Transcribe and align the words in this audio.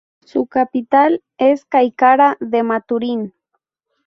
Su 0.25 0.47
capital 0.47 1.21
es 1.37 1.63
Caicara 1.65 2.35
de 2.39 2.63
Maturín. 2.63 3.35